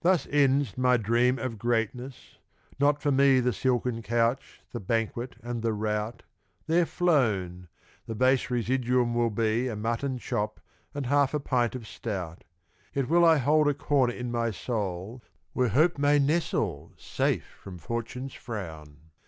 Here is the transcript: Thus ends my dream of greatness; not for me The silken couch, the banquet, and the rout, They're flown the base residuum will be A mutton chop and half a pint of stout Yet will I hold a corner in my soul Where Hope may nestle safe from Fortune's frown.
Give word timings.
Thus 0.00 0.26
ends 0.32 0.76
my 0.76 0.96
dream 0.96 1.38
of 1.38 1.56
greatness; 1.56 2.38
not 2.80 3.00
for 3.00 3.12
me 3.12 3.38
The 3.38 3.52
silken 3.52 4.02
couch, 4.02 4.62
the 4.72 4.80
banquet, 4.80 5.36
and 5.44 5.62
the 5.62 5.72
rout, 5.72 6.24
They're 6.66 6.86
flown 6.86 7.68
the 8.06 8.16
base 8.16 8.50
residuum 8.50 9.14
will 9.14 9.30
be 9.30 9.68
A 9.68 9.76
mutton 9.76 10.18
chop 10.18 10.58
and 10.92 11.06
half 11.06 11.34
a 11.34 11.38
pint 11.38 11.76
of 11.76 11.86
stout 11.86 12.42
Yet 12.92 13.08
will 13.08 13.24
I 13.24 13.36
hold 13.36 13.68
a 13.68 13.74
corner 13.74 14.12
in 14.12 14.32
my 14.32 14.50
soul 14.50 15.22
Where 15.52 15.68
Hope 15.68 15.98
may 15.98 16.18
nestle 16.18 16.92
safe 16.96 17.44
from 17.60 17.78
Fortune's 17.78 18.34
frown. 18.34 18.98